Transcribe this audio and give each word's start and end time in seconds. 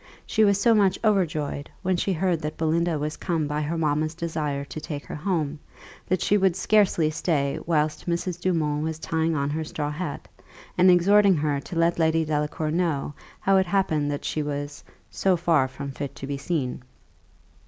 She 0.25 0.43
was 0.43 0.59
so 0.59 0.73
much 0.73 0.97
overjoyed, 1.03 1.69
when 1.83 1.95
she 1.95 2.11
heard 2.11 2.41
that 2.41 2.57
Belinda 2.57 2.97
was 2.97 3.17
come 3.17 3.45
by 3.45 3.61
her 3.61 3.77
mamma's 3.77 4.15
desire 4.15 4.65
to 4.65 4.81
take 4.81 5.05
her 5.05 5.13
home, 5.15 5.59
that 6.07 6.23
she 6.23 6.37
would 6.39 6.55
scarcely 6.55 7.11
stay 7.11 7.59
whilst 7.67 8.07
Mrs. 8.07 8.41
Dumont 8.41 8.83
was 8.83 8.97
tying 8.97 9.35
on 9.35 9.51
her 9.51 9.63
straw 9.63 9.91
hat, 9.91 10.27
and 10.75 10.89
exhorting 10.89 11.37
her 11.37 11.59
to 11.59 11.75
let 11.77 11.99
Lady 11.99 12.25
Delacour 12.25 12.71
know 12.71 13.13
how 13.41 13.57
it 13.57 13.67
happened 13.67 14.09
that 14.09 14.25
she 14.25 14.41
was 14.41 14.83
"so 15.11 15.37
far 15.37 15.67
from 15.67 15.91
fit 15.91 16.15
to 16.15 16.25
be 16.25 16.37
seen." 16.39 16.81